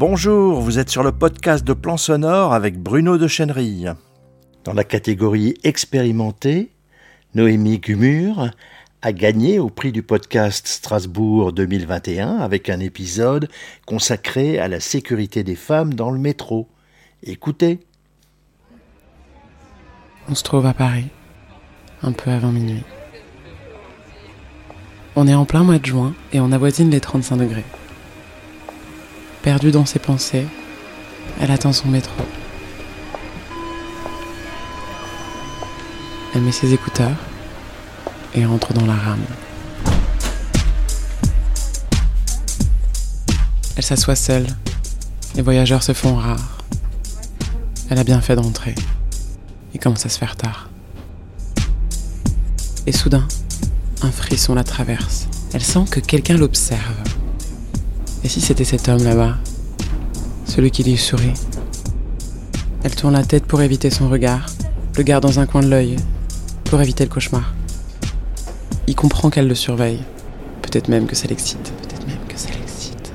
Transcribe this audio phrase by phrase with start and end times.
[0.00, 3.92] Bonjour, vous êtes sur le podcast de Plan Sonore avec Bruno de Chenerille.
[4.64, 6.70] Dans la catégorie expérimenté,
[7.34, 8.50] Noémie Gumur
[9.02, 13.50] a gagné au prix du podcast Strasbourg 2021 avec un épisode
[13.84, 16.66] consacré à la sécurité des femmes dans le métro.
[17.22, 17.80] Écoutez.
[20.30, 21.08] On se trouve à Paris,
[22.02, 22.84] un peu avant minuit.
[25.14, 27.66] On est en plein mois de juin et on avoisine les 35 degrés.
[29.42, 30.46] Perdue dans ses pensées,
[31.40, 32.12] elle attend son métro.
[36.34, 37.16] Elle met ses écouteurs
[38.34, 39.24] et entre dans la rame.
[43.76, 44.46] Elle s'assoit seule.
[45.34, 46.58] Les voyageurs se font rares.
[47.88, 48.74] Elle a bien fait d'entrer.
[49.72, 50.68] Il commence à se faire tard.
[52.86, 53.26] Et soudain,
[54.02, 55.28] un frisson la traverse.
[55.54, 57.09] Elle sent que quelqu'un l'observe.
[58.22, 59.36] Et si c'était cet homme là-bas
[60.44, 61.32] Celui qui lui sourit
[62.84, 64.46] Elle tourne la tête pour éviter son regard,
[64.96, 65.96] le garde dans un coin de l'œil,
[66.64, 67.54] pour éviter le cauchemar.
[68.86, 70.00] Il comprend qu'elle le surveille.
[70.62, 71.72] Peut-être même que ça l'excite.
[71.82, 73.12] Peut-être même que ça l'excite.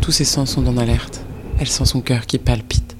[0.00, 1.22] Tous ses sens sont en alerte.
[1.58, 2.96] Elle sent son cœur qui palpite.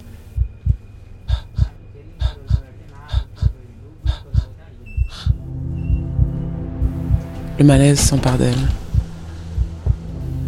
[7.59, 8.69] Le malaise s'empare d'elle.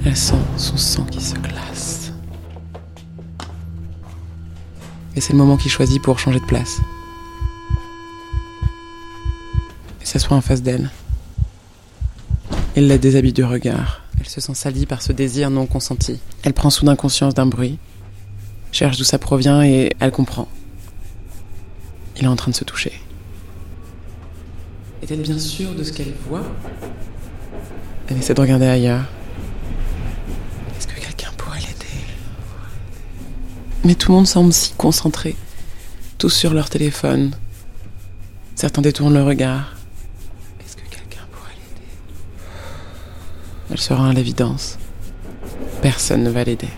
[0.05, 2.12] Elle sent son sang qui se glace.
[5.14, 6.81] Et c'est le moment qu'il choisit pour changer de place.
[10.00, 10.91] Et s'assoit en face d'elle.
[12.75, 14.03] Il la déshabille du regard.
[14.19, 16.19] Elle se sent salie par ce désir non consenti.
[16.42, 17.78] Elle prend soudain conscience d'un bruit,
[18.72, 20.48] cherche d'où ça provient et elle comprend.
[22.16, 22.92] Il est en train de se toucher.
[25.03, 26.44] Est-elle bien sûre de ce qu'elle voit?
[28.09, 29.05] Elle essaie de regarder ailleurs.
[33.84, 35.34] Mais tout le monde semble si concentré,
[36.19, 37.32] tous sur leur téléphone.
[38.54, 39.75] Certains détournent le regard.
[40.60, 41.88] Est-ce que quelqu'un pourrait l'aider?
[43.71, 44.78] Elle se rend à l'évidence.
[45.81, 46.69] Personne ne va l'aider.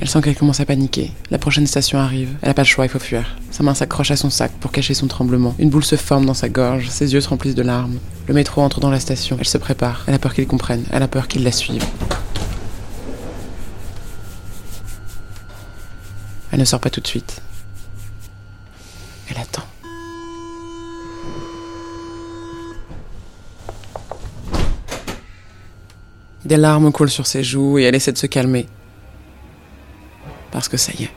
[0.00, 1.10] Elle sent qu'elle commence à paniquer.
[1.30, 2.36] La prochaine station arrive.
[2.42, 3.36] Elle n'a pas le choix, il faut fuir.
[3.50, 5.54] Sa main s'accroche à son sac pour cacher son tremblement.
[5.58, 7.98] Une boule se forme dans sa gorge, ses yeux se remplissent de larmes.
[8.28, 9.36] Le métro entre dans la station.
[9.40, 10.04] Elle se prépare.
[10.06, 10.84] Elle a peur qu'il comprenne.
[10.92, 11.84] Elle a peur qu'il la suive.
[16.58, 17.40] Elle ne sort pas tout de suite.
[19.30, 19.62] Elle attend.
[26.44, 28.66] Des larmes coulent sur ses joues et elle essaie de se calmer.
[30.50, 31.12] Parce que ça y est.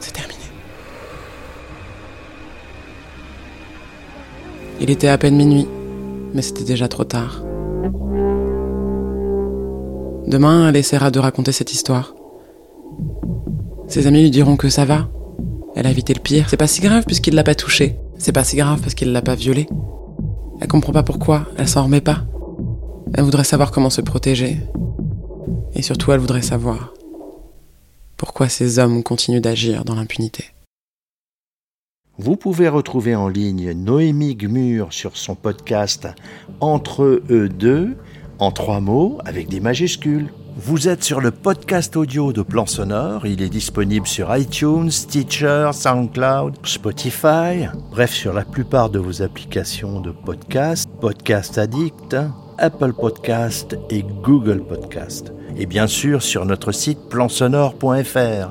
[0.00, 0.40] C'est terminé.
[4.80, 5.68] Il était à peine minuit,
[6.34, 7.44] mais c'était déjà trop tard.
[10.26, 12.16] Demain, elle essaiera de raconter cette histoire.
[13.92, 15.10] Ses amis lui diront que ça va.
[15.76, 16.46] Elle a évité le pire.
[16.48, 17.98] C'est pas si grave puisqu'il l'a pas touchée.
[18.16, 19.68] C'est pas si grave parce qu'il l'a pas violée.
[20.62, 22.24] Elle comprend pas pourquoi, elle s'en remet pas.
[23.12, 24.60] Elle voudrait savoir comment se protéger.
[25.74, 26.94] Et surtout, elle voudrait savoir
[28.16, 30.46] pourquoi ces hommes continuent d'agir dans l'impunité.
[32.16, 36.08] Vous pouvez retrouver en ligne Noémie Gmur sur son podcast
[36.60, 37.98] Entre eux deux,
[38.38, 40.30] en trois mots, avec des majuscules.
[40.54, 43.26] Vous êtes sur le podcast audio de Plan Sonore.
[43.26, 50.00] Il est disponible sur iTunes, Stitcher, SoundCloud, Spotify, bref, sur la plupart de vos applications
[50.00, 52.16] de podcast, Podcast Addict,
[52.58, 55.32] Apple Podcast et Google Podcast.
[55.56, 58.50] Et bien sûr sur notre site plansonore.fr.